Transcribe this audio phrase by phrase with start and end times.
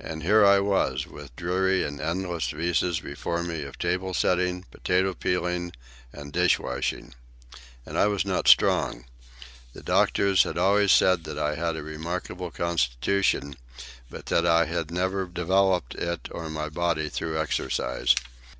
[0.00, 5.14] And here I was, with dreary and endless vistas before me of table setting, potato
[5.14, 5.70] peeling,
[6.12, 7.14] and dish washing.
[7.84, 9.04] And I was not strong.
[9.72, 13.54] The doctors had always said that I had a remarkable constitution,
[14.10, 18.16] but I had never developed it or my body through exercise.